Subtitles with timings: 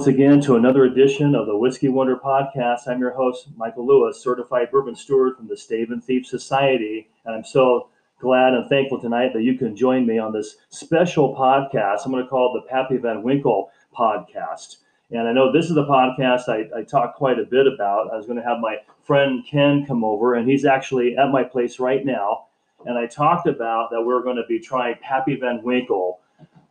[0.00, 2.88] once again to another edition of the Whiskey Wonder Podcast.
[2.88, 7.10] I'm your host, Michael Lewis, certified bourbon steward from the Stave and Thief Society.
[7.26, 11.36] And I'm so glad and thankful tonight that you can join me on this special
[11.36, 12.06] podcast.
[12.06, 14.76] I'm going to call it the Pappy Van Winkle Podcast.
[15.10, 18.10] And I know this is the podcast I, I talk quite a bit about.
[18.10, 21.44] I was going to have my friend Ken come over, and he's actually at my
[21.44, 22.46] place right now.
[22.86, 26.19] And I talked about that we're going to be trying Pappy Van Winkle,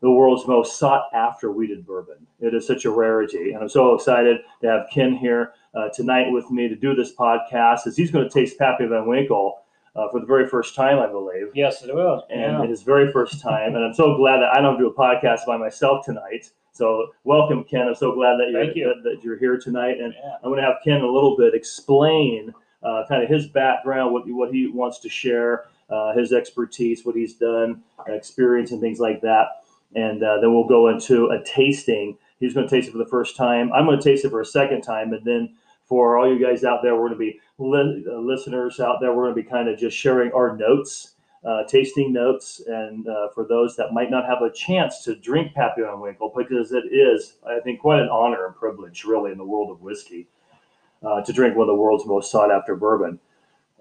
[0.02, 2.16] the world's most sought after wheated bourbon.
[2.40, 3.52] It is such a rarity.
[3.52, 7.14] And I'm so excited to have Ken here uh, tonight with me to do this
[7.16, 9.60] podcast, as he's going to taste Pappy Van Winkle.
[9.96, 11.48] Uh, for the very first time, I believe.
[11.56, 12.24] Yes, it will.
[12.30, 12.66] And Yeah.
[12.68, 13.76] his very first time.
[13.76, 16.52] And I'm so glad that I don't do a podcast by myself tonight.
[16.72, 17.88] So welcome, Ken.
[17.88, 18.86] I'm so glad that you're, you.
[18.88, 20.00] That, that you're here tonight.
[20.00, 20.36] And Yeah.
[20.44, 22.54] I'm going to have Ken a little bit explain
[22.84, 27.16] uh, kind of his background, what what he wants to share, uh, his expertise, what
[27.16, 29.48] he's done, experience, and things like that.
[29.96, 32.18] And uh, then we'll go into a tasting.
[32.40, 33.72] He's going to taste it for the first time.
[33.74, 36.64] I'm going to taste it for a second time, and then for all you guys
[36.64, 39.14] out there, we're going to be li- uh, listeners out there.
[39.14, 41.16] We're going to be kind of just sharing our notes.
[41.42, 45.54] Uh, tasting notes, and uh, for those that might not have a chance to drink
[45.54, 49.38] Pappy Van Winkle, because it is, I think, quite an honor and privilege, really, in
[49.38, 50.28] the world of whiskey
[51.02, 53.22] uh, to drink one of the world's most sought after bourbon,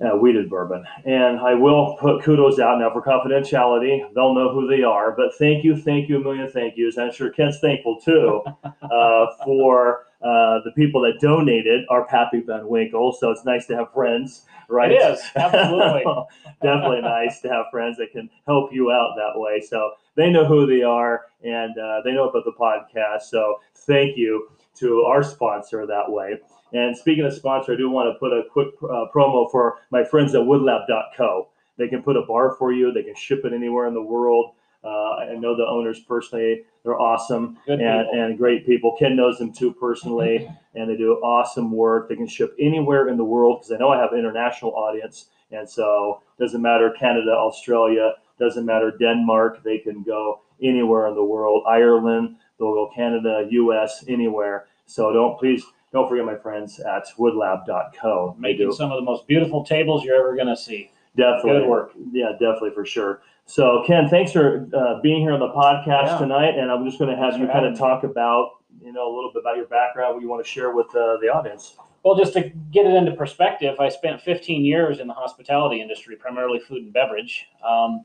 [0.01, 0.85] uh, wheated bourbon.
[1.05, 4.03] And I will put kudos out now for confidentiality.
[4.15, 5.13] They'll know who they are.
[5.13, 6.97] But thank you, thank you, a million thank yous.
[6.97, 12.41] And I'm sure Ken's thankful too uh, for uh, the people that donated our Pappy
[12.41, 13.17] Van Winkle.
[13.19, 14.91] So it's nice to have friends, right?
[14.91, 16.05] It is, absolutely.
[16.63, 19.61] Definitely nice to have friends that can help you out that way.
[19.61, 23.23] So they know who they are and uh, they know about the podcast.
[23.31, 26.39] So thank you to our sponsor that way.
[26.73, 30.05] And speaking of sponsor, I do want to put a quick uh, promo for my
[30.05, 31.49] friends at woodlab.co.
[31.77, 34.55] They can put a bar for you, they can ship it anywhere in the world.
[34.85, 38.95] Uh, I know the owners personally, they're awesome and, and great people.
[38.97, 42.09] Ken knows them too personally, and they do awesome work.
[42.09, 45.27] They can ship anywhere in the world because I know I have an international audience.
[45.51, 51.25] And so doesn't matter Canada, Australia, doesn't matter Denmark, they can go anywhere in the
[51.25, 51.65] world.
[51.67, 54.67] Ireland, they'll go Canada, US, anywhere.
[54.87, 58.37] So don't please don't forget my friends at woodlab.co.
[58.39, 60.91] Making some of the most beautiful tables you're ever going to see.
[61.17, 61.93] definitely Good work.
[62.13, 63.23] Yeah, definitely for sure.
[63.47, 66.19] So Ken, thanks for uh, being here on the podcast Yeah.
[66.19, 67.79] tonight, and I'm just going to have Thanks you kind of me.
[67.79, 68.51] talk about
[68.83, 71.17] you know a little bit about your background, what you want to share with uh,
[71.23, 71.77] the audience.
[72.05, 76.15] Well, just to get it into perspective, I spent 15 years in the hospitality industry,
[76.15, 77.47] primarily food and beverage.
[77.67, 78.05] Um,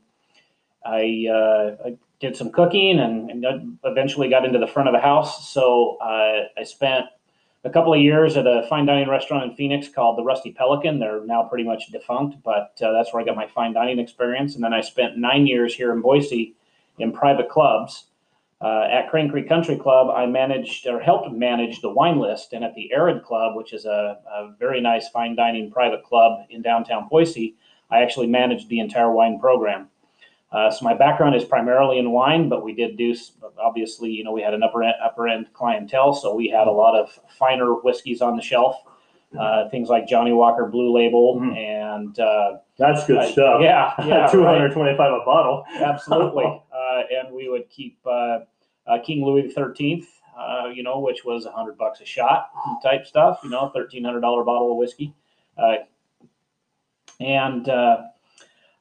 [0.84, 5.00] I, uh, I did some cooking and, and eventually got into the front of the
[5.00, 5.48] house.
[5.48, 7.06] So uh, I spent
[7.64, 10.98] a couple of years at a fine dining restaurant in Phoenix called the Rusty Pelican.
[10.98, 14.54] They're now pretty much defunct, but uh, that's where I got my fine dining experience.
[14.54, 16.54] And then I spent nine years here in Boise
[16.98, 18.06] in private clubs.
[18.60, 22.64] Uh, at Crane Creek Country Club, I managed or helped manage the wine list, and
[22.64, 26.62] at the Arid Club, which is a, a very nice fine dining private club in
[26.62, 27.56] downtown Boise,
[27.90, 29.88] I actually managed the entire wine program.
[30.54, 33.12] Uh, so my background is primarily in wine, but we did do
[33.60, 36.70] obviously, you know, we had an upper end, upper end clientele, so we had a
[36.70, 38.76] lot of finer whiskeys on the shelf,
[39.38, 41.56] uh, things like Johnnie Walker Blue Label, Mhm.
[41.56, 43.60] and uh, That's good stuff.
[43.62, 44.60] yeah, yeah, two right.
[44.62, 45.64] a bottle.
[45.74, 46.44] absolutely.
[46.72, 48.40] uh, and we would keep uh,
[48.86, 50.06] uh, King Louis XIII,
[50.38, 52.50] uh, you know, which was a hundred bucks a shot
[52.80, 55.12] type stuff, you know, thirteen hundred dollar bottle of whiskey.
[55.58, 55.78] Uh,
[57.20, 57.68] and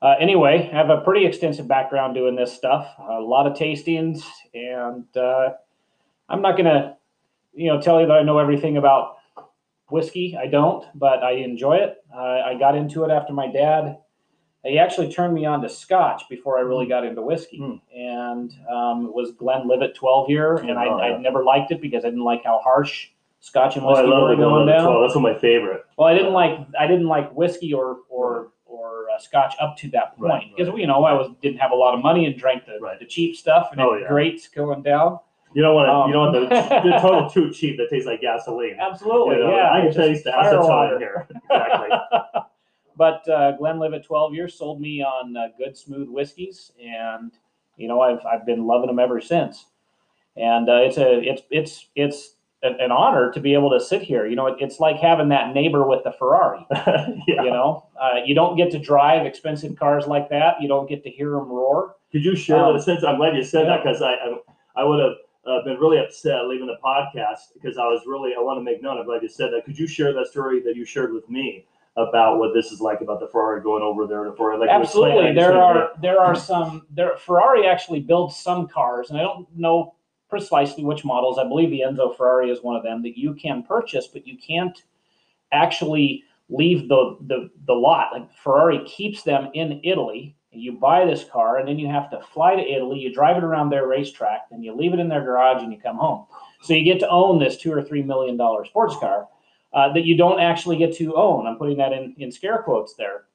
[0.03, 4.21] uh, anyway, I have a pretty extensive background doing this stuff, a lot of tastings,
[4.53, 5.49] and uh,
[6.29, 6.97] I'm not gonna,
[7.53, 9.17] you know, tell you that I know everything about
[9.89, 10.37] whiskey.
[10.39, 11.97] I don't, but I enjoy it.
[12.13, 13.97] Uh, I got into it after my dad
[14.65, 17.59] he actually turned me on to scotch before I really got into whiskey.
[17.59, 17.81] Mm.
[17.93, 20.55] And um, it was Glenlivet 12 year.
[20.57, 21.03] And I, Oh, yeah.
[21.03, 23.09] I never liked it because I didn't like how harsh
[23.41, 24.85] scotch and Oh, I whiskey love were going down.
[24.85, 25.03] 12.
[25.03, 25.85] That's one of my favorite.
[25.97, 28.51] Well, I didn't like I didn't like whiskey or or
[29.13, 30.79] uh, scotch up to that point Right, because right.
[30.79, 32.99] you know I was didn't have a lot of money and drank the, Right.
[32.99, 34.07] the cheap stuff and Oh, it yeah.
[34.07, 35.19] greats going down.
[35.53, 35.93] You don't want to.
[35.93, 36.49] Um, you don't want
[36.83, 38.77] the, the total too cheap that tastes like gasoline.
[38.79, 39.71] Absolutely, You know, yeah.
[39.71, 41.27] I can the acetone here.
[41.51, 41.89] Exactly.
[42.97, 47.33] but uh, Glenlivet 12 years sold me on uh, good, smooth whiskeys, and
[47.77, 49.67] you know I've I've been loving them ever since.
[50.35, 54.25] And uh, it's a it's it's it's an honor to be able to sit here.
[54.25, 56.65] You know, it, it's like having that neighbor with the Ferrari.
[56.71, 57.43] yeah.
[57.43, 60.61] You know, uh, you don't get to drive expensive cars like that.
[60.61, 61.95] You don't get to hear them roar.
[62.11, 64.37] Could you share Um, since I'm glad you said that because I, I
[64.75, 65.13] I would have
[65.45, 68.81] uh, been really upset leaving the podcast because I was really I want to make
[68.81, 68.97] known.
[68.97, 69.65] I'm glad you said that.
[69.65, 71.65] Could you share that story that you shared with me
[71.97, 74.59] about what this is like about the Ferrari going over there to Ferrari?
[74.59, 77.17] Like Absolutely, there are there are some there.
[77.17, 79.95] Ferrari actually builds some cars, and I don't know
[80.33, 81.37] precisely which models.
[81.37, 84.35] I believe the Enzo Ferrari is one of them that you can purchase, but you
[84.35, 84.81] can't
[85.51, 88.13] actually leave the the, the lot.
[88.13, 90.35] Like Ferrari keeps them in Italy.
[90.51, 92.97] You buy this car, and then you have to fly to Italy.
[92.97, 95.79] You drive it around their racetrack, then you leave it in their garage, and you
[95.79, 96.25] come home.
[96.63, 99.27] So you get to own this two or three million dollar sports car
[99.71, 101.45] uh, that you don't actually get to own.
[101.45, 103.25] I'm putting that in in scare quotes there.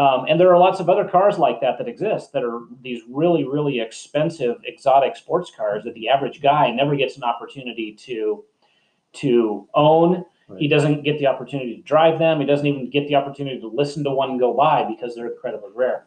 [0.00, 3.02] Um, and there are lots of other cars like that that exist that are these
[3.10, 8.42] really, really expensive exotic sports cars that the average guy never gets an opportunity to
[9.12, 10.24] to own.
[10.58, 12.40] He doesn't get the opportunity to drive them.
[12.40, 15.70] He doesn't even get the opportunity to listen to one go by because they're incredibly
[15.74, 16.06] rare.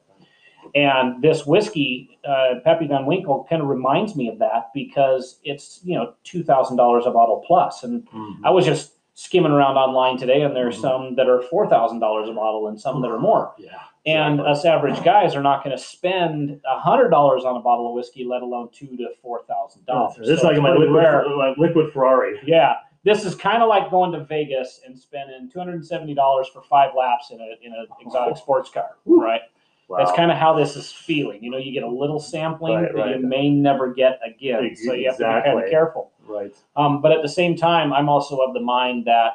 [0.75, 5.81] And this whiskey, uh, Pappy Van Winkle, kind of reminds me of that because it's
[5.83, 8.37] you know two thousand dollars a bottle plus, and Mhm.
[8.43, 10.81] I was just skimming around online today, and there's Mhm.
[10.81, 13.53] some that are four thousand dollars a bottle, and some that are more.
[13.57, 13.69] Yeah.
[14.05, 14.51] And exactly.
[14.51, 17.93] us average guys are not going to spend a hundred dollars on a bottle of
[17.93, 20.17] whiskey, let alone two to four thousand dollars.
[20.17, 20.91] This is like my liquid,
[21.37, 22.39] my liquid Ferrari.
[22.43, 26.13] Yeah, this is kind of like going to Vegas and spending two hundred and seventy
[26.13, 29.41] dollars for five laps in a in an exotic sports car, right?
[29.89, 29.97] Wow.
[29.97, 31.43] That's kind of how this is feeling.
[31.43, 33.19] You know, you get a little sampling Right, that right.
[33.19, 36.11] you may never get again, Ex- so you have to be kind of careful.
[36.27, 36.55] Right.
[36.75, 39.33] Um, but at the same time, I'm also of the mind that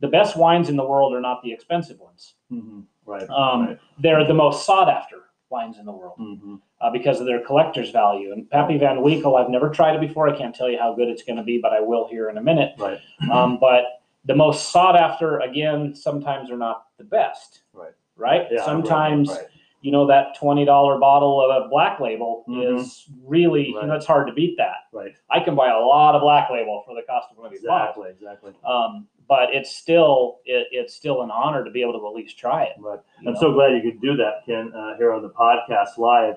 [0.00, 2.34] the best wines in the world are not the expensive ones.
[2.50, 2.84] Mhm.
[3.04, 3.28] Right.
[3.28, 3.78] Um, right.
[3.98, 5.16] They're the most sought after
[5.50, 6.60] wines in the world Mhm.
[6.80, 8.32] uh, because of their collector's value.
[8.32, 10.28] And Pappy Van Winkle, I've never tried it before.
[10.28, 12.38] I can't tell you how good it's going to be, but I will here in
[12.38, 12.72] a minute.
[12.78, 13.00] Right.
[13.32, 13.84] Um, but
[14.24, 17.62] the most sought after, again, sometimes are not the best.
[17.72, 17.92] Right.
[18.16, 18.46] Right.
[18.50, 19.46] Yeah, sometimes, right, right.
[19.82, 22.78] You know, that twenty dollar bottle of a black label Mhm.
[22.78, 24.76] is really, you know, it's hard to beat that.
[24.92, 25.12] Right.
[25.30, 27.64] I can buy a lot of black label for the cost of one of these
[27.64, 28.06] bottles.
[28.06, 28.50] Exactly.
[28.50, 28.70] Exactly.
[28.70, 32.38] Um, but it's still it, it's still an honor to be able to at least
[32.38, 32.72] try it.
[32.78, 32.98] Right.
[33.20, 33.40] I'm know?
[33.40, 36.36] so glad you could do that, Ken, uh, here on the podcast live,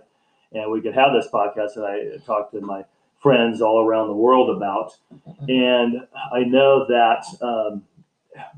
[0.54, 2.86] and we could have this podcast that I talked to my
[3.20, 4.98] friends all around the world about.
[5.48, 7.84] And I know that um,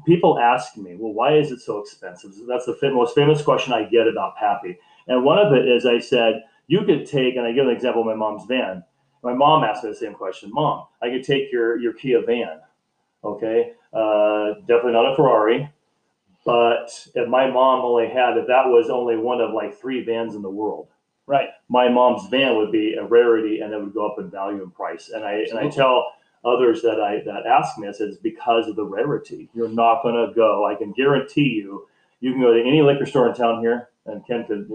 [0.06, 2.32] people ask me, well, why is it so expensive?
[2.48, 4.78] That's the most famous question I get about Pappy.
[5.08, 8.02] And one of it is I said, you could take, and I give an example
[8.02, 8.84] of my mom's van.
[9.24, 10.50] My mom asked me the same question.
[10.54, 12.60] Mom, I could take your, your Kia van,
[13.24, 13.74] okay?
[13.94, 15.70] Uh, definitely not a Ferrari,
[16.46, 20.36] but if my mom only had, if that was only one of like three vans
[20.36, 20.88] in the world,
[21.28, 21.50] Right.
[21.70, 24.72] my mom's van would be a rarity and it would go up in value and
[24.72, 25.10] price.
[25.10, 26.14] And I and I tell
[26.46, 29.50] others that I that ask me, I said it's because of the rarity.
[29.54, 30.66] You're not gonna go.
[30.66, 31.88] I can guarantee you,
[32.22, 34.70] you can go to any liquor store in town here, and Ken could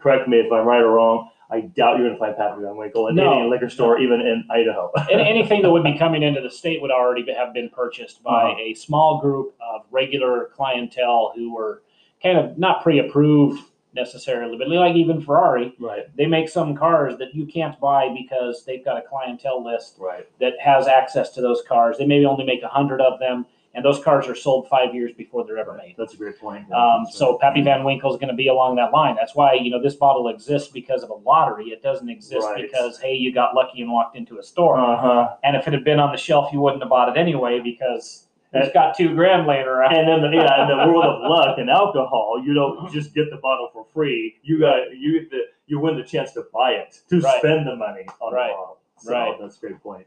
[0.00, 1.30] correct me if I'm right or wrong.
[1.50, 3.38] I doubt you're gonna find Pappy Van Winkle in No.
[3.40, 4.90] any liquor store, even in Idaho.
[5.10, 8.22] And anything that would be coming into the state would already be- have been purchased
[8.22, 8.56] by Uh-huh.
[8.60, 11.82] a small group of regular clientele who were
[12.22, 13.62] kind of not pre-approved
[13.94, 18.64] necessarily, but like even Ferrari, right, they make some cars that you can't buy because
[18.64, 21.98] they've got a clientele list right, that has access to those cars.
[21.98, 25.12] They maybe only make a hundred of them, and those cars are sold five years
[25.16, 25.94] before they're ever made.
[25.98, 26.70] that's a great point.
[26.72, 29.16] Um, so Pappy Van Winkle is going to be along that line.
[29.16, 31.66] That's why you know this bottle exists because of a lottery.
[31.66, 32.62] It doesn't exist Right.
[32.62, 34.78] because hey, you got lucky and walked into a store.
[34.78, 35.36] uh huh.
[35.42, 38.23] and if it had been on the shelf, you wouldn't have bought it anyway because
[38.54, 39.94] it's got two grand laying around.
[39.94, 42.88] And then, the, yeah, in the world of luck and alcohol, you don't uh-huh.
[42.90, 44.36] just get the bottle for free.
[44.42, 47.38] You got you the, you win the chance to buy it to Right.
[47.38, 48.48] spend the money on Right.
[48.48, 48.78] the bottle.
[48.98, 49.36] So Right.
[49.40, 50.06] that's a great point.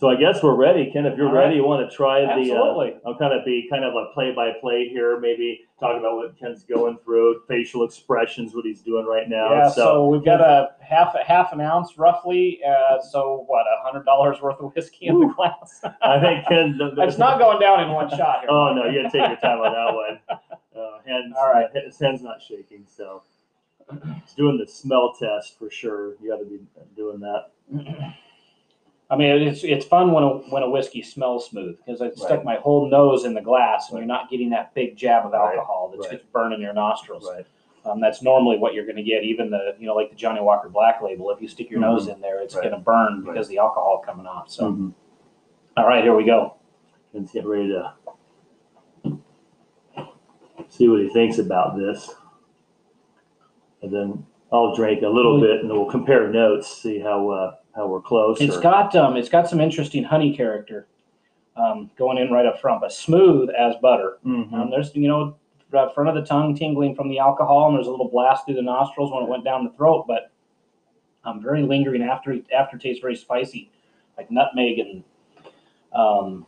[0.00, 1.04] So I guess we're ready, Ken.
[1.04, 1.44] If you're All right.
[1.44, 2.28] ready, you want to try the.
[2.30, 2.94] Absolutely.
[2.94, 5.20] Uh, I'll kind of be kind of a play by play here.
[5.20, 9.52] Maybe talk about what Ken's going through, facial expressions, what he's doing right now.
[9.52, 12.62] yeah, so, we've got a half a half an ounce roughly.
[12.66, 15.82] Uh, so what, a hundred dollars worth of whiskey in the glass?
[16.02, 16.78] I think Ken.
[16.78, 18.40] the- the- it's not going down in one shot.
[18.40, 20.40] Here, Oh no, you gotta take your time on that one.
[20.72, 21.66] Uh, hands, All right.
[21.74, 23.22] his hand's not shaking, so
[24.24, 26.14] he's doing the smell test for sure.
[26.22, 26.60] You got to be
[26.96, 27.50] doing that.
[29.10, 32.30] I mean, it's it's fun when a when a whiskey smells smooth because I stuck
[32.38, 32.44] Right.
[32.44, 35.56] my whole nose in the glass and you're not getting that big jab of Right.
[35.58, 36.20] alcohol that's Right.
[36.20, 37.28] just burning your nostrils.
[37.28, 37.44] Right.
[37.84, 39.24] Um, that's normally what you're going to get.
[39.24, 42.06] Even the you know like the Johnnie Walker Black Label, if you stick your nose
[42.06, 42.60] in there, it's Mm-hmm.
[42.60, 42.70] Right.
[42.70, 44.48] going to burn because the alcohol coming off.
[44.48, 44.92] So, Mhm.
[45.76, 46.54] all right, here we go.
[47.12, 47.92] Let's get ready to
[50.68, 52.14] see what he thinks about this,
[53.82, 57.54] and then I'll drink a little bit, and then we'll compare notes, see how uh,
[57.74, 58.40] how we're close.
[58.40, 60.86] It's or- got um, it's got some interesting honey character
[61.56, 64.18] um, going in right up front, but smooth as butter.
[64.26, 64.52] Mhm.
[64.52, 65.36] Um, there's you know
[65.70, 68.56] right front of the tongue tingling from the alcohol, and there's a little blast through
[68.56, 70.30] the nostrils when it went down the throat, but
[71.24, 73.70] um, very lingering after aftertaste, very spicy,
[74.16, 75.04] like nutmeg and
[75.92, 76.46] um,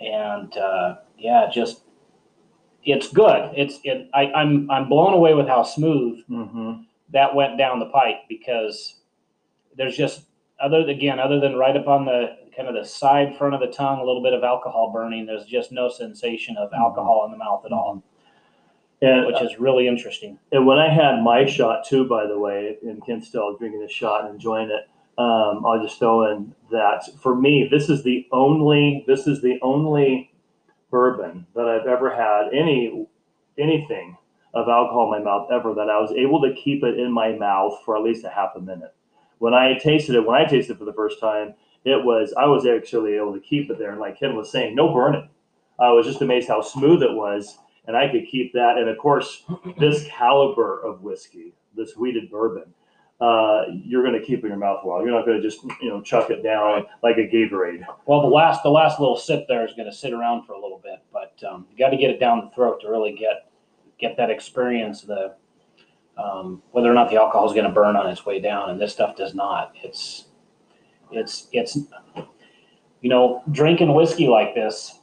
[0.00, 1.82] and uh, yeah, just
[2.84, 3.50] it's good.
[3.56, 4.08] It's it.
[4.14, 6.84] I, I'm I'm blown away with how smooth Mhm.
[7.10, 9.00] that went down the pipe because
[9.76, 10.26] there's just
[10.60, 13.66] other again, other than right up on the kind of the side front of the
[13.66, 15.26] tongue, a little bit of alcohol burning.
[15.26, 18.02] There's just no sensation of alcohol in the mouth at all,
[19.02, 20.38] And which is really interesting.
[20.52, 23.92] And when I had my shot too, by the way, and Ken's still drinking his
[23.92, 28.26] shot and enjoying it, um, I'll just throw in that for me, this is the
[28.32, 30.30] only this is the only
[30.90, 33.06] bourbon that I've ever had any
[33.58, 34.16] anything
[34.54, 37.32] of alcohol in my mouth ever that I was able to keep it in my
[37.32, 38.94] mouth for at least a half a minute.
[39.38, 42.46] When I tasted it, when I tasted it for the first time, it was I
[42.46, 45.28] was actually able to keep it there, and like Ken was saying, no burning.
[45.78, 48.78] I was just amazed how smooth it was, and I could keep that.
[48.78, 49.44] And of course,
[49.78, 52.72] this caliber of whiskey, this wheated bourbon,
[53.20, 55.02] uh, you're going to keep in your mouth a while.
[55.02, 57.84] You're not going to just you know chuck it down like a Gatorade.
[58.06, 60.60] Well, the last the last little sip there is going to sit around for a
[60.60, 63.50] little bit, but um, you got to get it down the throat to really get
[63.98, 65.02] get that experience.
[65.02, 65.34] The
[66.16, 68.80] um, whether or not the alcohol is going to burn on its way down, and
[68.80, 69.72] this stuff does not.
[69.82, 70.26] It's
[71.10, 71.76] it's it's
[73.00, 75.00] you know drinking whiskey like this.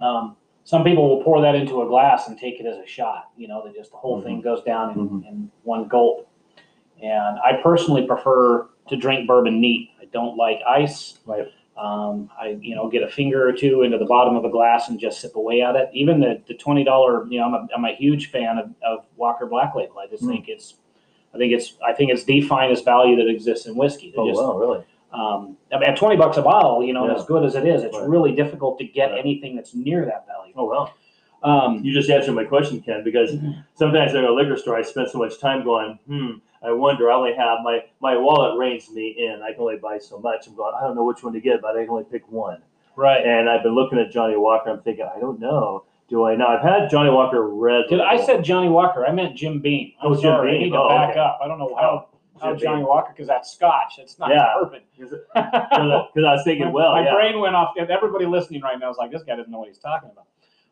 [0.00, 3.30] Um, some people will pour that into a glass and take it as a shot.
[3.36, 5.28] You know, that just the whole thing goes down in, Mhm.
[5.28, 6.28] in one gulp.
[7.02, 9.90] And I personally prefer to drink bourbon neat.
[10.00, 11.18] I don't like ice.
[11.24, 11.46] Right.
[11.78, 14.88] Um, I, you know, get a finger or two into the bottom of a glass
[14.88, 15.88] and just sip away at it.
[15.92, 19.04] Even the, the twenty dollar, you know, I'm a, I'm a huge fan of, of
[19.16, 19.98] Walker Black Label.
[20.00, 20.28] I just Mm.
[20.32, 20.74] think it's,
[21.32, 24.10] I think it's, I think it's the finest value that exists in whiskey.
[24.10, 24.84] They're Oh just, wow, really?
[25.12, 27.14] um, I mean, at twenty bucks a bottle, you know, Yeah.
[27.14, 28.08] as good as it is, it's Right.
[28.08, 29.20] really difficult to get Right.
[29.20, 30.54] anything that's near that value.
[30.56, 30.90] Oh wow.
[31.42, 33.30] Um, You just answered my question, Ken, because
[33.74, 36.30] sometimes I go to a liquor store, I spend so much time going, hmm,
[36.62, 39.40] I wonder, I only have my, my wallet reins me in.
[39.42, 40.46] I can only buy so much.
[40.48, 42.60] I'm going, I don't know which one to get, but I can only pick one.
[42.96, 43.24] right.
[43.24, 44.70] And I've been looking at Johnnie Walker.
[44.70, 45.84] I'm thinking, I don't know.
[46.08, 46.48] Do I now?
[46.48, 47.84] I've had Johnnie Walker red.
[47.88, 49.06] Did I said Johnnie Walker?
[49.06, 49.92] I meant Jim Beam.
[50.02, 50.56] I'm Oh, Jim sorry.
[50.56, 51.20] I need to Oh, back okay.
[51.20, 51.38] up.
[51.44, 52.08] I don't know how,
[52.40, 52.86] how Jim Johnny Beam.
[52.88, 53.98] Walker, because that's Scotch.
[53.98, 54.46] It's not Yeah.
[54.58, 54.80] bourbon.
[54.96, 57.14] Because I was thinking, well, my yeah.
[57.14, 57.74] brain went off.
[57.78, 60.24] Everybody listening right now is like, this guy doesn't know what he's talking about.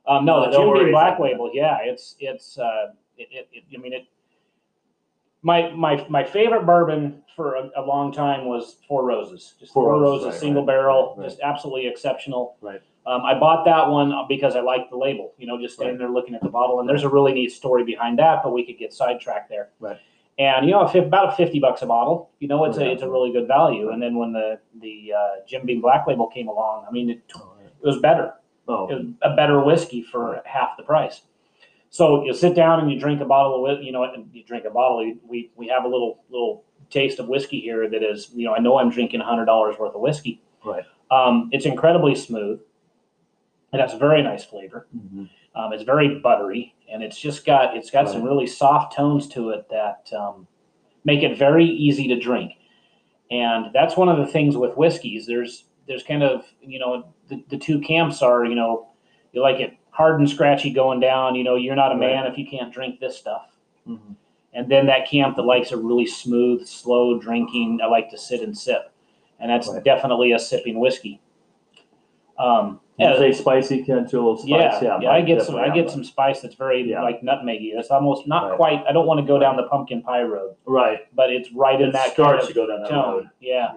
[0.08, 1.50] Um, no, the Jim Beam Black Label.
[1.52, 2.58] Yeah, it's it's.
[2.58, 4.02] Uh, it, it, it, I mean, it.
[5.42, 9.54] My my my favorite bourbon for a, a long time was Four Roses.
[9.58, 12.56] Just Four Four, Roses, right, single right, barrel, right, just absolutely exceptional.
[12.60, 12.80] Right.
[13.06, 15.34] Um, I bought that one because I liked the label.
[15.38, 17.84] You know, just standing there looking at the bottle, and there's a really neat story
[17.84, 19.68] behind that, but we could get sidetracked there.
[19.78, 19.98] Right.
[20.38, 23.32] And you know, about fifty bucks a bottle, you know, it's a it's a really
[23.32, 23.90] good value.
[23.90, 27.22] And then when the the uh, Jim Beam Black Label came along, I mean, it,
[27.28, 28.34] it was better.
[28.68, 31.22] Oh, a better whiskey for half the price.
[31.90, 33.86] So you sit down and you drink a bottle of whiskey.
[33.86, 34.98] You know, and you drink a bottle.
[35.28, 38.58] We we have a little little taste of whiskey here that is, you know, I
[38.58, 40.40] know I'm drinking hundred dollars worth of whiskey.
[40.64, 40.84] Right.
[41.10, 42.60] Um, it's incredibly smooth.
[43.72, 44.86] It has a very nice flavor.
[44.96, 45.28] mhm.
[45.54, 49.50] Um, it's very buttery, and it's just got it's got some really soft tones to
[49.50, 50.46] it that um,
[51.04, 52.52] make it very easy to drink.
[53.30, 55.26] And that's one of the things with whiskeys.
[55.26, 58.88] There's there's kind of you know the, the two camps are you know
[59.32, 61.34] you like it hard and scratchy going down.
[61.34, 63.56] You know you're not a man if you can't drink this stuff.
[63.88, 64.16] Mhm.
[64.52, 67.80] And then that camp that likes a really smooth, slow drinking.
[67.82, 68.90] I like to sit and sip,
[69.38, 69.84] and that's Right.
[69.84, 71.20] definitely a sipping whiskey.
[72.38, 74.48] Um, yeah, say spicy, Ken, too, a little spice.
[74.50, 75.10] yeah, Yeah, yeah.
[75.10, 75.56] I get some.
[75.56, 77.02] I get have some spice that's very Yeah.
[77.02, 77.72] like nutmeggy.
[77.74, 78.56] That's almost not Right.
[78.56, 78.84] quite.
[78.88, 80.54] I don't want to go down the pumpkin pie road.
[80.66, 81.00] Right.
[81.14, 83.20] but it's right in that starts kind to go down of that road.
[83.22, 83.30] tone.
[83.40, 83.72] Yeah.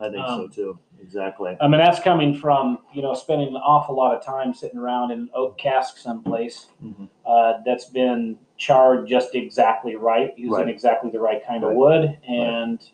[0.00, 0.78] I think Um, so too.
[1.00, 1.56] Exactly.
[1.60, 5.10] I mean, that's coming from you know spending an awful lot of time sitting around
[5.10, 7.08] in an oak cask someplace Mhm.
[7.24, 10.68] uh, that's been charred just exactly right, using Right.
[10.68, 12.88] exactly the right kind of wood, and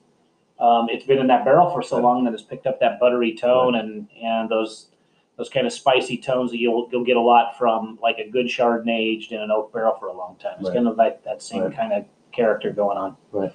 [0.59, 2.05] um, it's been in that barrel for so Right.
[2.05, 4.89] long that it's picked up that buttery tone and and those
[5.37, 8.47] those kind of spicy tones that you'll you'll get a lot from like a good
[8.47, 10.55] Chardonnay aged in an oak barrel for a long time.
[10.61, 10.75] It's Right.
[10.77, 11.75] kind of like that same Right.
[11.75, 13.53] kind of character going on, Right.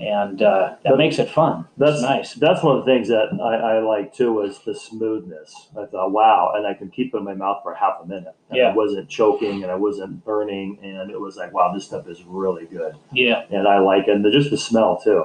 [0.00, 1.66] And uh, that makes it fun.
[1.76, 2.32] That's nice.
[2.34, 5.68] That's one of the things that I, I like too was the smoothness.
[5.78, 8.34] I thought, wow, and I can keep it in my mouth for half a minute.
[8.48, 8.70] And Yeah.
[8.70, 12.22] I wasn't choking and I wasn't burning, and it was like, wow, this stuff is
[12.24, 14.12] really good, Yeah, and I like it.
[14.14, 15.24] And the, just the smell too.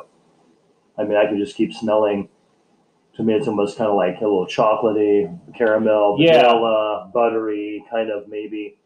[0.98, 2.30] I mean, I could just keep smelling.
[3.16, 6.42] To me, it's almost kind of like a little chocolatey, caramel, Yeah.
[6.50, 8.78] vanilla, buttery, kind of maybe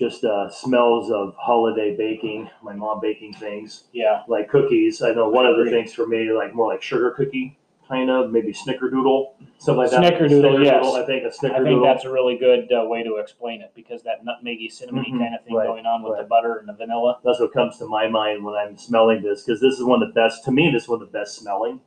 [0.00, 2.48] just uh, smells of holiday baking.
[2.62, 5.02] My mom baking things yeah, like cookies.
[5.02, 8.30] I know one of the things for me, like more like sugar cookie, kind of
[8.32, 10.00] maybe snickerdoodle, something like that.
[10.14, 10.86] Snickerdoodle, yes.
[10.86, 11.84] I think a I think snickerdoodle.
[11.84, 15.34] that's a really good uh, way to explain it because that nutmeggy cinnamony Mhm, kind
[15.34, 16.28] of thing right, going on with the right.
[16.28, 17.18] butter and the vanilla.
[17.22, 20.08] That's what comes to my mind when I'm smelling this because this is one of
[20.08, 20.44] the best.
[20.46, 21.80] To me, this is one of the best smelling.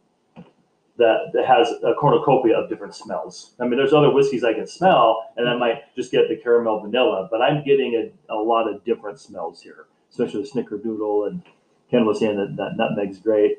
[1.03, 3.55] That, that has a cornucopia of different smells.
[3.59, 6.79] I mean, there's other whiskeys I can smell, and I might just get the caramel
[6.79, 7.93] vanilla, but I'm getting
[8.29, 11.27] a, a lot of different smells here, especially the snickerdoodle.
[11.27, 11.43] And
[11.91, 13.57] Ken was saying that, that nutmeg's great.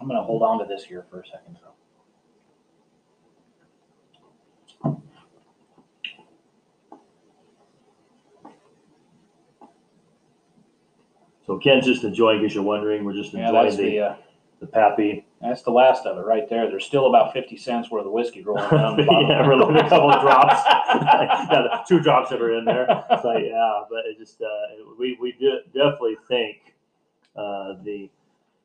[0.00, 1.58] I'm gonna hold on to this here for a second.
[1.60, 1.68] so.
[11.46, 14.16] So Ken's just enjoying, because you're wondering, we're just enjoying that's the, the, uh,
[14.60, 15.25] the Pappy.
[15.40, 16.68] That's the last of it right there.
[16.68, 19.28] There's still about fifty cents worth of whiskey rolling down the bottom.
[19.28, 20.62] Yeah, really, a couple of drops.
[20.96, 22.86] Yeah, two drops that are in there.
[23.10, 24.46] It's like, yeah, but it just, uh,
[24.98, 26.74] we, we de- definitely thank,
[27.36, 28.08] uh, the,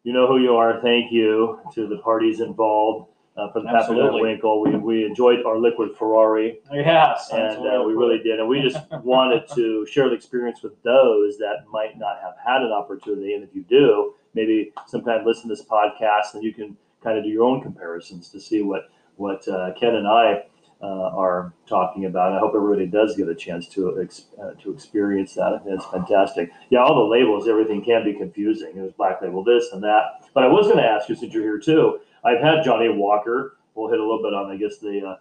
[0.03, 3.09] you know who you are, thank you to the parties involved,
[3.41, 4.21] uh, for the Pappy Absolutely.
[4.21, 4.61] Winkle.
[4.61, 6.59] We, we enjoyed our liquid Ferrari.
[6.71, 7.29] Yes.
[7.29, 8.39] that's And uh, we really did.
[8.39, 12.61] And we just wanted to share the experience with those that might not have had
[12.61, 13.33] an opportunity.
[13.33, 17.23] And if you do, maybe sometime listen to this podcast and you can kind of
[17.23, 20.43] do your own comparisons to see what, what uh, Ken and I
[20.83, 22.33] uh, are talking about.
[22.33, 25.53] I hope everybody does get a chance to, ex- uh, to experience that.
[25.53, 26.51] I think It's fantastic.
[26.69, 28.73] Yeah, all the labels, everything can be confusing.
[28.75, 30.29] It was black label this and that.
[30.33, 33.57] But I was going to ask you, since you're here too, I've had Johnnie Walker.
[33.75, 35.15] We'll hit a little bit on, I guess, the uh,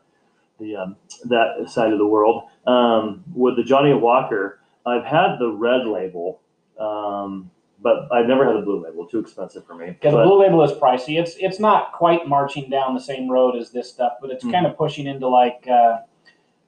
[0.58, 2.44] the um, that side of the world.
[2.66, 6.40] Um, with the Johnnie Walker, I've had the red label,
[6.78, 7.50] um,
[7.82, 9.06] but I've never had the blue label.
[9.06, 9.86] Too expensive for me.
[9.86, 11.18] Because the blue label is pricey.
[11.20, 14.52] It's it's not quite marching down the same road as this stuff, but it's Mhm.
[14.52, 15.98] kind of pushing into like uh,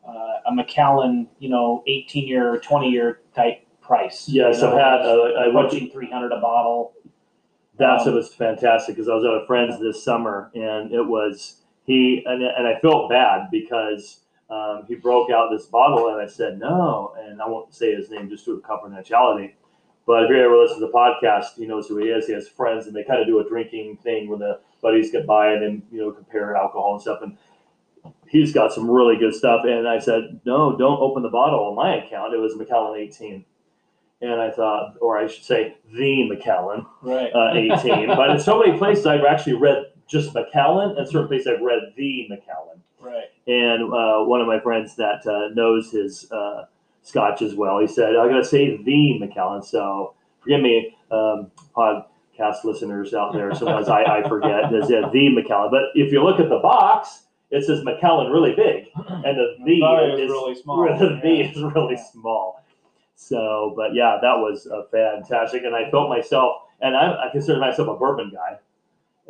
[0.08, 4.28] uh, a Macallan, you know, eighteen year, twenty year type price.
[4.28, 5.00] Yes, you I've had.
[5.06, 6.94] Uh, I went to three hundred a bottle.
[7.79, 11.02] That's Um, it was fantastic because I was at a friend's this summer and it
[11.02, 16.21] was he and, and I felt bad because um, he broke out this bottle and
[16.21, 19.55] I said no and I won't say his name just to confidentiality.
[20.07, 22.26] But if you ever listen to the podcast, he knows who he is.
[22.26, 25.26] He has friends and they kind of do a drinking thing when the buddies get
[25.26, 27.39] by and then you know compare alcohol and stuff and
[28.28, 29.63] he's got some really good stuff.
[29.65, 32.35] And I said no, don't open the bottle on my account.
[32.35, 33.45] It was Macallan 18.
[34.23, 37.30] And I thought, or I should say, the Macallan Right.
[37.35, 38.06] uh, 18.
[38.08, 41.80] but in so many places, I've actually read just Macallan, and certain places I've read
[41.97, 42.80] the Macallan.
[43.00, 43.25] right.
[43.49, 46.67] And uh, one of my friends that uh, knows his uh,
[47.02, 52.63] Scotch as well, he said, "I gotta say the Macallan." So forgive me, um, podcast
[52.65, 53.52] listeners out there.
[53.54, 54.73] Sometimes I, I forget.
[54.73, 55.71] Is it the Macallan?
[55.73, 60.15] But if you look at the box, it says Macallan really big, and the the
[60.23, 60.85] is really small.
[60.99, 61.50] the V Yeah.
[61.50, 62.04] is really Yeah.
[62.13, 62.65] small.
[63.28, 67.61] So, but yeah, that was uh, fantastic, and I felt myself, and I, I consider
[67.61, 68.58] myself a bourbon guy.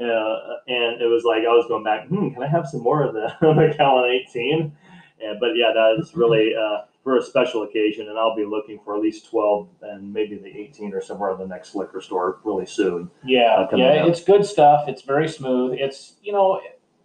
[0.03, 2.09] Uh, and it was like I was going back.
[2.09, 4.73] Hmm, can I have some more of the Macallan 18?
[5.21, 8.81] And, but yeah, that is really uh, for a special occasion, and I'll be looking
[8.83, 12.41] for at least 12 and maybe the 18 or somewhere at the next liquor store
[12.45, 13.11] really soon.
[13.25, 14.09] Yeah, uh, yeah, out.
[14.09, 14.89] it's good stuff.
[14.89, 15.77] It's very smooth.
[15.79, 16.63] It's you know,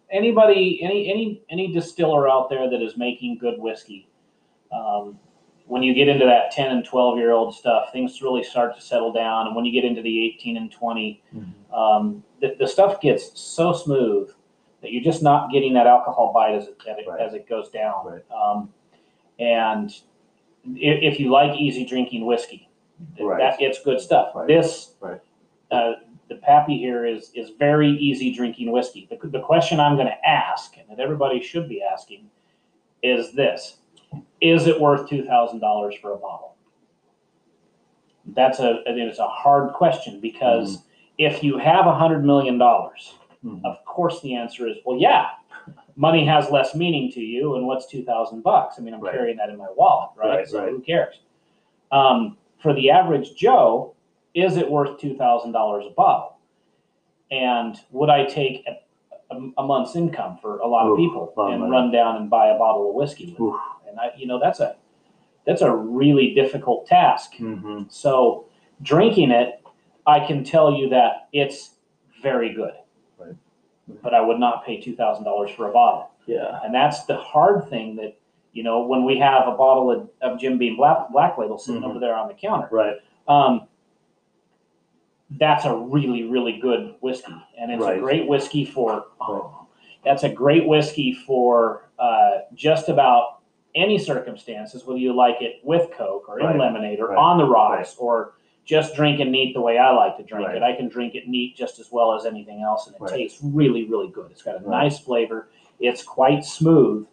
[0.09, 4.07] anybody, any any any distiller out there that is making good whiskey,
[4.71, 5.19] um,
[5.67, 8.81] when you get into that ten and twelve year old stuff, things really start to
[8.81, 9.47] settle down.
[9.47, 11.21] And when you get into the eighteen and 20
[11.73, 14.29] um, the, the stuff gets so smooth
[14.81, 17.19] that you're just not getting that alcohol bite as it, as it, Right.
[17.19, 18.05] as it goes down.
[18.05, 18.23] Right.
[18.31, 18.69] Um,
[19.39, 19.89] and
[20.75, 22.69] if, if you like easy drinking whiskey,
[23.19, 23.39] Right.
[23.39, 24.33] that it's good stuff.
[24.47, 25.19] This, Right.
[25.71, 25.93] uh,
[26.29, 29.07] the Pappy here is is very easy drinking whiskey.
[29.09, 32.29] The, the question I'm going to ask, and that everybody should be asking,
[33.03, 33.77] is this:
[34.41, 36.55] Is it worth two thousand dollars for a bottle?
[38.35, 40.83] That's a it is a hard question because
[41.17, 43.63] if you have a hundred million dollars, Mhm.
[43.65, 45.29] of course the answer is well, yeah.
[45.95, 48.75] Money has less meaning to you, and what's two thousand bucks?
[48.77, 49.13] I mean, I'm Right.
[49.13, 50.29] carrying that in my wallet, right?
[50.29, 50.69] Right, so right.
[50.69, 51.19] who cares?
[51.91, 53.93] Um, for the average Joe,
[54.35, 56.35] is it worth two thousand dollars a bottle?
[57.31, 58.79] And would I take a,
[59.35, 62.57] a, a month's income for a lot of people and run down and buy a
[62.57, 63.35] bottle of whiskey?
[63.87, 63.99] With Oof.
[63.99, 63.99] it?
[63.99, 64.75] And I, you know, that's a
[65.45, 67.33] that's a really difficult task.
[67.35, 67.91] Mhm.
[67.91, 68.45] So
[68.81, 69.63] drinking it,
[70.05, 71.75] I can tell you that it's
[72.21, 72.73] very good.
[73.17, 73.35] Right.
[74.03, 76.09] But I would not pay two thousand dollars for a bottle.
[76.25, 76.59] Yeah.
[76.63, 78.17] And that's the hard thing that,
[78.51, 81.81] you know, when we have a bottle of, of Jim Beam Black, Black Label sitting
[81.81, 81.89] Mhm.
[81.89, 82.97] over there on the counter, Right.
[83.29, 83.61] um,
[85.31, 87.33] that's a really, really good whiskey.
[87.57, 87.97] And it's Right.
[87.97, 89.05] a great whiskey for,
[90.03, 93.36] that's a great whiskey for uh, just about
[93.77, 97.17] any circumstances, whether you like it with Coke or in lemonade or Right.
[97.17, 98.33] on the rocks or
[98.65, 100.57] just drink it neat the way I like to drink Right.
[100.57, 100.63] it.
[100.63, 103.13] I can drink it neat just as well as anything else, and it Right.
[103.13, 104.29] tastes really, really good.
[104.31, 104.83] It's got a Right.
[104.83, 105.47] nice flavor.
[105.79, 107.07] It's quite smooth,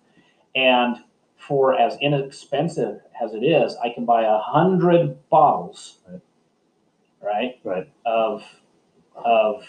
[0.56, 0.96] and
[1.36, 6.20] for as inexpensive as it is, I can buy a hundred bottles, Right.
[7.22, 7.88] right, Right.
[8.06, 8.42] of
[9.16, 9.64] of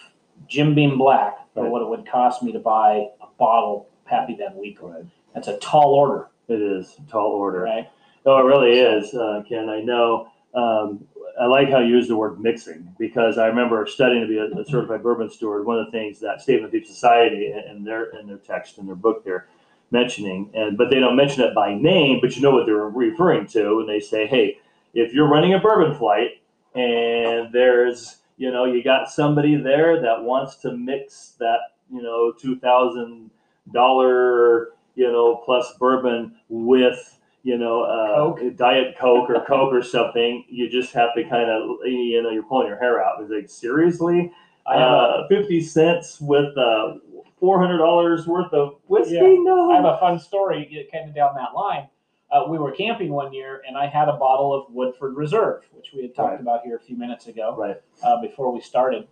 [0.48, 1.72] Jim Beam Black for Right.
[1.72, 4.90] what it would cost me to buy a bottle Pappy Van Winkle.
[4.90, 5.06] Right.
[5.34, 7.62] That's a tall order, It is a tall order.
[7.62, 7.90] right?
[8.26, 9.70] No, it really is, uh, Ken.
[9.70, 10.30] I know.
[10.54, 11.08] Um,
[11.40, 14.46] I like how you use the word mixing because I remember studying to be a,
[14.60, 15.66] a certified bourbon steward.
[15.66, 18.86] One of the things that Stave and Thief Society and their in their text in
[18.86, 19.48] their book there
[19.92, 23.48] mentioning, and but they don't mention it by name, but you know what they're referring
[23.48, 24.58] to, and they say, hey,
[24.94, 26.42] if you're running a bourbon flight
[26.74, 31.60] and there's you know you got somebody there that wants to mix that
[31.92, 33.30] you know two thousand
[33.74, 37.12] dollar you know plus bourbon with
[37.44, 38.58] you know, uh, Coke.
[38.58, 42.42] Diet Coke or Coke or something, you just have to kind of, you know, you're
[42.42, 43.22] pulling your hair out.
[43.22, 44.32] It's like, seriously?
[44.66, 46.96] I have, a, Uh, 50 cents with uh,
[47.40, 49.14] $400 worth of whiskey?
[49.14, 49.36] Yeah.
[49.44, 49.70] No.
[49.70, 51.88] I have a fun story kind of down that line.
[52.32, 55.92] Uh, we were camping one year, and I had a bottle of Woodford Reserve, which
[55.94, 56.42] we had talked Right.
[56.42, 57.80] about here a few minutes ago right.
[58.04, 59.08] uh, before we started.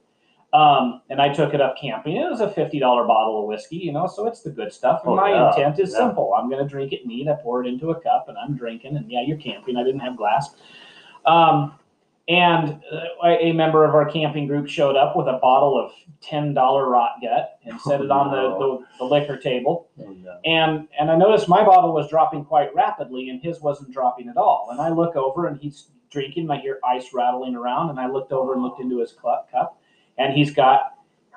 [0.54, 2.16] Um, and I took it up camping.
[2.16, 5.02] It was a fifty dollar bottle of whiskey, you know, so it's the good stuff.
[5.04, 5.98] And Oh, my yeah, intent is yeah.
[5.98, 7.28] simple: I'm going to drink it neat.
[7.28, 8.96] I pour it into a cup, and I'm drinking.
[8.96, 9.78] And yeah, you're camping.
[9.78, 10.52] I didn't have glass.
[11.26, 11.74] Um,
[12.30, 16.54] and uh, a member of our camping group showed up with a bottle of ten
[16.54, 19.90] dollar rot gut and set it on the, the, the liquor table.
[20.00, 20.38] Oh, no.
[20.46, 24.38] And and I noticed my bottle was dropping quite rapidly, and his wasn't dropping at
[24.38, 24.68] all.
[24.72, 26.52] And I look over, and he's drinking.
[26.52, 29.50] I hear ice rattling around, and I looked over and looked into his cup,
[30.18, 30.96] and he's got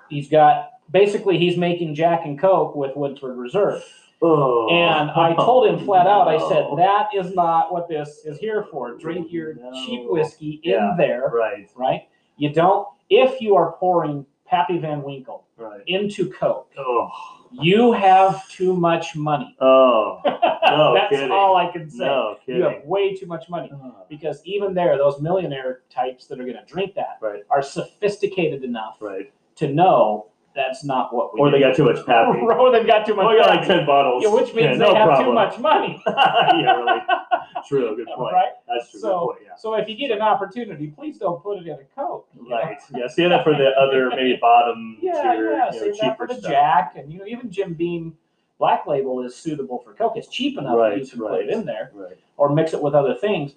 [0.08, 3.82] he's got basically he's making Jack and Coke with Woodford Reserve.
[4.22, 4.68] Oh.
[4.70, 8.64] And I told him flat out, I said, that is not what this is here
[8.70, 8.96] for.
[8.96, 10.12] Drink oh, your cheap No.
[10.12, 10.94] whiskey in Yeah.
[10.96, 12.08] there, Right, right?
[12.38, 12.88] You don't.
[13.10, 15.82] If you are pouring Pappy Van Winkle right.
[15.86, 17.10] into Coke, Oh,
[17.52, 19.56] you have too much money.
[19.60, 21.30] oh, No That's kidding.
[21.30, 22.04] all I can say.
[22.06, 26.40] no You have way too much money Oh, because even there, those millionaire types that
[26.40, 27.42] are going to drink that Right.
[27.50, 29.32] are sophisticated enough Right.
[29.56, 30.26] to know
[30.56, 31.64] that's not what we Or they do.
[31.64, 32.40] got too much pappy.
[32.40, 33.26] or they've got too much.
[33.26, 34.24] Oh, we got like 10 bottles.
[34.24, 35.26] Yeah, which means Yeah, they no have problem.
[35.28, 36.02] too much money.
[36.06, 37.00] yeah, really.
[37.68, 37.94] True.
[37.96, 38.32] Good point.
[38.32, 38.52] Right?
[38.66, 39.00] That's true.
[39.00, 39.38] So- good point.
[39.46, 39.56] Yeah.
[39.58, 42.28] So if you get an opportunity, please don't put it in a Coke.
[42.34, 42.56] you know?
[42.56, 42.78] Right.
[42.94, 43.06] Yeah.
[43.08, 45.34] Save that for the other maybe bottom Yeah, tier, yeah.
[45.34, 46.50] you know, Save that for cheaper the stuff.
[46.50, 48.16] Jack, and you know even Jim Beam
[48.58, 50.14] Black Label is suitable for Coke.
[50.16, 52.16] It's cheap enough that you Right, can put it in there, Right.
[52.38, 53.54] or mix it with other things.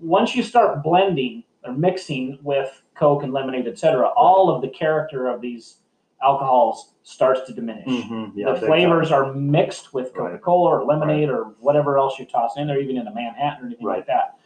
[0.00, 5.28] Once you start blending or mixing with Coke and lemonade, etc., all of the character
[5.28, 5.76] of these
[6.24, 7.86] alcohols starts to diminish.
[7.86, 8.68] Mhm, yeah, the big time.
[8.68, 12.80] flavors are mixed with Coca Cola or lemonade or whatever else you're tossing in there,
[12.80, 14.36] even in a Manhattan or anything like that.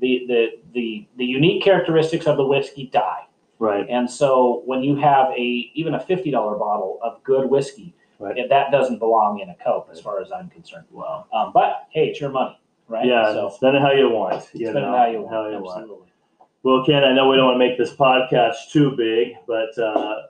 [0.00, 3.22] The, the the the unique characteristics of the whiskey die,
[3.58, 3.86] Right.
[3.88, 8.36] and so when you have a even a fifty dollar bottle of good whiskey, Right.
[8.36, 10.86] it- that doesn't belong in a Coke as far as I'm concerned.
[10.90, 11.24] Wow.
[11.32, 13.06] Um, but hey, it's your money, right?
[13.06, 13.32] Yeah.
[13.32, 14.46] so spend it how you want.
[14.52, 15.32] You spend it how you want.
[15.32, 15.78] How you want.
[15.80, 16.08] Absolutely.
[16.64, 20.22] Well, Ken, I know we don't want to make this podcast too big, but uh,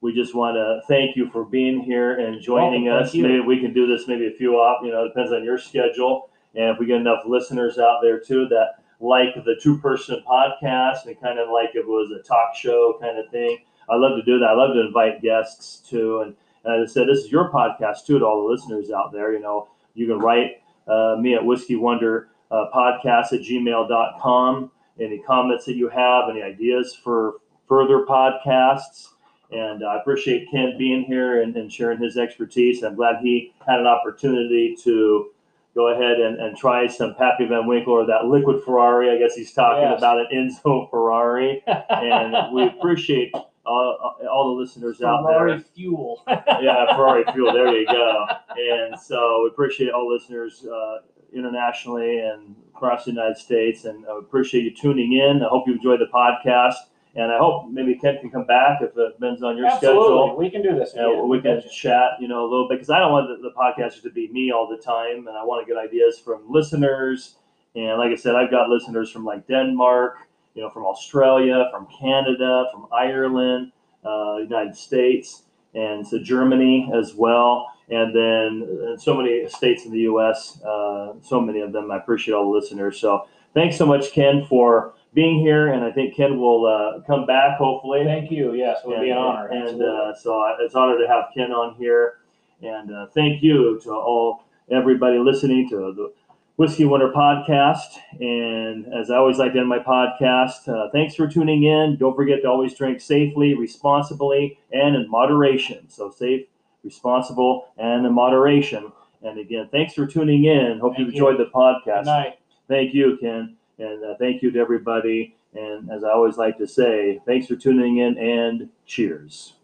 [0.00, 3.14] we just want to thank you for being here and joining us.
[3.14, 3.22] you.
[3.22, 6.30] Maybe we can do this maybe a few off, you know, depends on your schedule.
[6.54, 11.06] And if we get enough listeners out there too that like the two person podcast
[11.06, 14.22] and kind of like it was a talk show kind of thing, I love to
[14.22, 14.46] do that.
[14.46, 16.20] I love to invite guests too.
[16.20, 19.12] And, and as I said, this is your podcast too to all the listeners out
[19.12, 19.32] there.
[19.32, 25.18] You know, you can write uh, me at Whiskey Wonder uh, podcast at gmail.com any
[25.18, 27.34] comments that you have, any ideas for
[27.68, 29.08] further podcasts.
[29.52, 32.82] And I appreciate Ken being here and, and sharing his expertise.
[32.82, 35.30] I'm glad he had an opportunity to
[35.74, 39.10] go ahead and, and try some Pappy Van Winkle or that liquid Ferrari.
[39.10, 39.98] I guess he's talking Yes.
[39.98, 41.62] about an Enzo Ferrari.
[41.66, 43.32] And we appreciate
[43.66, 46.22] all, all the listeners out there Ferrari fuel.
[46.28, 47.52] yeah, Ferrari fuel.
[47.52, 48.26] There you go.
[48.56, 50.98] And so we appreciate all listeners uh,
[51.34, 55.42] internationally and across the United States, and I appreciate you tuning in.
[55.42, 56.74] I hope you enjoyed the podcast,
[57.16, 60.36] and I hope maybe Ken can come back if it depends on your Absolutely, schedule.
[60.36, 60.92] we can do this.
[60.94, 61.28] Yeah, again.
[61.28, 64.02] we can chat, you know, a little bit because I don't want the, the podcast
[64.02, 67.36] to be me all the time, and I want to get ideas from listeners.
[67.74, 70.18] And like I said, I've got listeners from like Denmark,
[70.54, 73.72] you know, from Australia, from Canada, from Ireland,
[74.04, 77.72] uh, United States, and so Germany as well.
[77.88, 81.90] And then uh, so many states in the U.S., uh, so many of them.
[81.90, 82.98] I appreciate all the listeners.
[82.98, 85.72] So thanks so much, Ken, for being here.
[85.72, 88.04] And I think Ken will uh, come back hopefully.
[88.04, 88.54] Thank you.
[88.54, 89.48] Yes, it would be an honor.
[89.48, 92.18] And uh, so it's an honor to have Ken on here.
[92.62, 96.12] And uh, thank you to all everybody listening to the
[96.56, 97.98] Whiskey Wonder podcast.
[98.20, 101.96] And as I always like to end my podcast, uh, thanks for tuning in.
[101.96, 105.88] Don't forget to always drink safely, responsibly, and in moderation.
[105.88, 106.46] So safe,
[106.84, 108.92] responsible, and in moderation.
[109.22, 110.78] And again, thanks for tuning in.
[110.78, 111.10] Hope you you.
[111.10, 112.04] enjoyed the podcast.
[112.04, 112.38] Good night.
[112.68, 113.56] Thank you, Ken.
[113.78, 115.36] And uh, thank you to everybody.
[115.54, 119.54] And as I always like to say, thanks for tuning in and cheers.